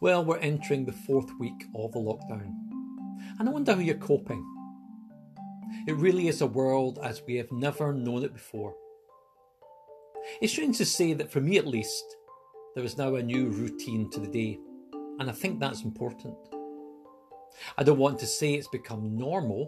Well, 0.00 0.24
we're 0.24 0.38
entering 0.38 0.86
the 0.86 0.92
fourth 0.92 1.30
week 1.38 1.66
of 1.74 1.92
the 1.92 1.98
lockdown, 1.98 2.54
and 3.38 3.46
I 3.46 3.52
wonder 3.52 3.74
how 3.74 3.80
you're 3.80 3.96
coping. 3.96 4.42
It 5.86 5.94
really 5.96 6.26
is 6.26 6.40
a 6.40 6.46
world 6.46 6.98
as 7.02 7.20
we 7.26 7.34
have 7.34 7.52
never 7.52 7.92
known 7.92 8.24
it 8.24 8.32
before. 8.32 8.74
It's 10.40 10.54
strange 10.54 10.78
to 10.78 10.86
say 10.86 11.12
that 11.12 11.30
for 11.30 11.42
me 11.42 11.58
at 11.58 11.66
least, 11.66 12.16
there 12.74 12.82
is 12.82 12.96
now 12.96 13.16
a 13.16 13.22
new 13.22 13.48
routine 13.48 14.08
to 14.12 14.20
the 14.20 14.26
day, 14.26 14.58
and 15.18 15.28
I 15.28 15.32
think 15.32 15.60
that's 15.60 15.82
important. 15.82 16.38
I 17.76 17.82
don't 17.82 17.98
want 17.98 18.18
to 18.20 18.26
say 18.26 18.54
it's 18.54 18.68
become 18.68 19.18
normal, 19.18 19.66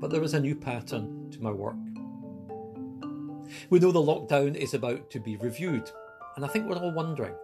but 0.00 0.10
there 0.10 0.22
is 0.22 0.32
a 0.32 0.40
new 0.40 0.56
pattern 0.56 1.30
to 1.32 1.42
my 1.42 1.50
work. 1.50 1.76
We 3.68 3.78
know 3.78 3.92
the 3.92 4.00
lockdown 4.00 4.56
is 4.56 4.72
about 4.72 5.10
to 5.10 5.20
be 5.20 5.36
reviewed, 5.36 5.90
and 6.36 6.46
I 6.46 6.48
think 6.48 6.66
we're 6.66 6.78
all 6.78 6.94
wondering 6.94 7.34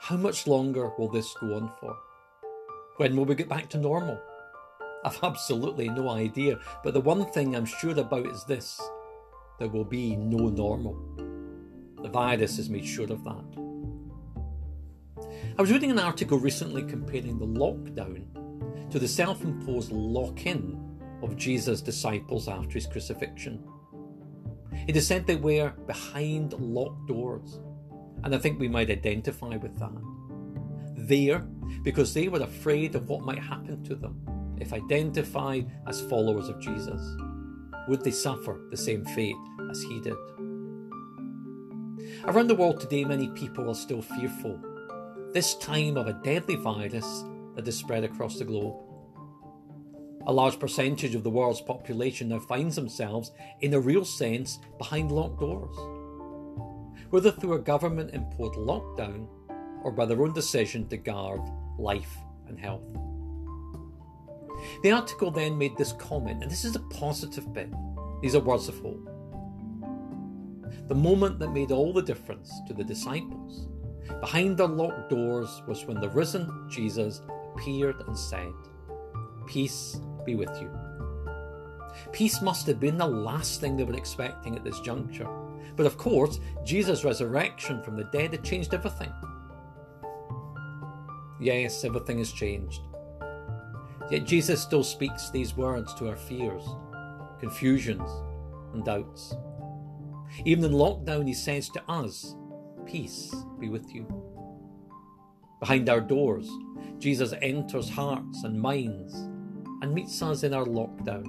how 0.00 0.16
much 0.16 0.46
longer 0.46 0.90
will 0.98 1.08
this 1.08 1.34
go 1.40 1.54
on 1.54 1.72
for? 1.80 1.96
When 2.96 3.16
will 3.16 3.24
we 3.24 3.34
get 3.34 3.48
back 3.48 3.68
to 3.70 3.78
normal? 3.78 4.20
I've 5.04 5.18
absolutely 5.22 5.88
no 5.88 6.10
idea, 6.10 6.58
but 6.82 6.94
the 6.94 7.00
one 7.00 7.24
thing 7.32 7.54
I'm 7.54 7.66
sure 7.66 7.98
about 7.98 8.26
is 8.26 8.44
this 8.44 8.80
there 9.58 9.68
will 9.68 9.84
be 9.84 10.16
no 10.16 10.48
normal. 10.48 10.96
The 12.02 12.08
virus 12.08 12.56
has 12.58 12.68
made 12.68 12.84
sure 12.84 13.10
of 13.10 13.24
that. 13.24 13.66
I 15.58 15.62
was 15.62 15.72
reading 15.72 15.90
an 15.90 15.98
article 15.98 16.38
recently 16.38 16.82
comparing 16.82 17.38
the 17.38 17.46
lockdown 17.46 18.90
to 18.90 18.98
the 18.98 19.08
self 19.08 19.42
imposed 19.42 19.90
lock 19.90 20.44
in 20.44 20.78
of 21.22 21.36
Jesus' 21.36 21.80
disciples 21.80 22.48
after 22.48 22.74
his 22.74 22.86
crucifixion. 22.86 23.64
It 24.86 24.96
is 24.96 25.06
said 25.06 25.26
they 25.26 25.36
were 25.36 25.70
behind 25.86 26.52
locked 26.52 27.08
doors, 27.08 27.60
and 28.24 28.34
I 28.34 28.38
think 28.38 28.58
we 28.58 28.68
might 28.68 28.90
identify 28.90 29.56
with 29.56 29.78
that. 29.78 29.92
There, 30.96 31.40
because 31.82 32.12
they 32.12 32.28
were 32.28 32.40
afraid 32.40 32.94
of 32.94 33.08
what 33.08 33.24
might 33.24 33.38
happen 33.38 33.82
to 33.84 33.94
them 33.94 34.20
if 34.58 34.72
identified 34.72 35.70
as 35.86 36.00
followers 36.02 36.48
of 36.48 36.60
Jesus. 36.60 37.16
Would 37.88 38.02
they 38.02 38.10
suffer 38.10 38.60
the 38.70 38.76
same 38.76 39.04
fate 39.04 39.36
as 39.70 39.82
he 39.82 40.00
did? 40.00 40.16
Around 42.24 42.48
the 42.48 42.54
world 42.54 42.80
today, 42.80 43.04
many 43.04 43.28
people 43.28 43.68
are 43.70 43.74
still 43.74 44.02
fearful, 44.02 44.60
this 45.32 45.54
time 45.56 45.96
of 45.96 46.06
a 46.06 46.20
deadly 46.24 46.56
virus 46.56 47.24
that 47.54 47.66
has 47.66 47.76
spread 47.76 48.04
across 48.04 48.38
the 48.38 48.44
globe. 48.44 48.82
A 50.26 50.32
large 50.32 50.58
percentage 50.58 51.14
of 51.14 51.22
the 51.22 51.30
world's 51.30 51.60
population 51.60 52.28
now 52.28 52.40
finds 52.40 52.74
themselves, 52.74 53.30
in 53.60 53.74
a 53.74 53.80
real 53.80 54.04
sense, 54.04 54.58
behind 54.78 55.12
locked 55.12 55.38
doors. 55.38 55.76
Whether 57.10 57.30
through 57.30 57.54
a 57.54 57.58
government 57.58 58.14
imposed 58.14 58.54
lockdown 58.54 59.26
or 59.82 59.92
by 59.92 60.06
their 60.06 60.22
own 60.22 60.32
decision 60.32 60.88
to 60.88 60.96
guard 60.96 61.40
life 61.78 62.16
and 62.48 62.58
health. 62.58 62.82
The 64.82 64.90
article 64.90 65.30
then 65.30 65.58
made 65.58 65.76
this 65.76 65.92
comment, 65.92 66.42
and 66.42 66.50
this 66.50 66.64
is 66.64 66.76
a 66.76 66.80
positive 66.80 67.52
bit. 67.52 67.70
These 68.22 68.34
are 68.34 68.40
words 68.40 68.68
of 68.68 68.78
hope. 68.80 69.08
The 70.88 70.94
moment 70.94 71.38
that 71.38 71.52
made 71.52 71.72
all 71.72 71.92
the 71.92 72.02
difference 72.02 72.52
to 72.66 72.74
the 72.74 72.84
disciples 72.84 73.68
behind 74.20 74.56
their 74.56 74.68
locked 74.68 75.10
doors 75.10 75.62
was 75.66 75.84
when 75.84 76.00
the 76.00 76.08
risen 76.10 76.48
Jesus 76.68 77.22
appeared 77.54 78.02
and 78.06 78.16
said, 78.16 78.52
Peace 79.46 80.00
be 80.24 80.34
with 80.34 80.50
you. 80.60 80.70
Peace 82.12 82.42
must 82.42 82.66
have 82.66 82.80
been 82.80 82.96
the 82.96 83.06
last 83.06 83.60
thing 83.60 83.76
they 83.76 83.84
were 83.84 83.96
expecting 83.96 84.56
at 84.56 84.64
this 84.64 84.80
juncture. 84.80 85.28
But 85.76 85.86
of 85.86 85.98
course, 85.98 86.40
Jesus' 86.64 87.04
resurrection 87.04 87.82
from 87.82 87.96
the 87.96 88.04
dead 88.04 88.32
had 88.32 88.44
changed 88.44 88.74
everything. 88.74 89.12
Yes, 91.38 91.84
everything 91.84 92.18
has 92.18 92.32
changed. 92.32 92.80
Yet 94.10 94.24
Jesus 94.24 94.62
still 94.62 94.84
speaks 94.84 95.30
these 95.30 95.56
words 95.56 95.92
to 95.94 96.08
our 96.08 96.16
fears, 96.16 96.64
confusions, 97.40 98.08
and 98.72 98.84
doubts. 98.84 99.34
Even 100.44 100.64
in 100.64 100.72
lockdown, 100.72 101.26
he 101.26 101.34
says 101.34 101.68
to 101.70 101.82
us, 101.90 102.34
Peace 102.86 103.34
be 103.58 103.68
with 103.68 103.92
you. 103.94 104.06
Behind 105.60 105.88
our 105.88 106.00
doors, 106.00 106.48
Jesus 106.98 107.34
enters 107.42 107.90
hearts 107.90 108.44
and 108.44 108.60
minds 108.60 109.14
and 109.82 109.92
meets 109.92 110.22
us 110.22 110.42
in 110.42 110.54
our 110.54 110.64
lockdown. 110.64 111.24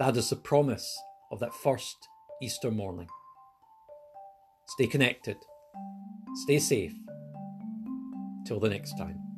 That 0.00 0.16
is 0.16 0.30
the 0.30 0.36
promise 0.36 0.98
of 1.30 1.40
that 1.40 1.52
first 1.52 2.08
Easter 2.40 2.70
morning. 2.70 3.06
Stay 4.68 4.86
connected, 4.86 5.36
stay 6.44 6.58
safe. 6.58 6.94
Till 8.46 8.58
the 8.58 8.70
next 8.70 8.96
time. 8.96 9.29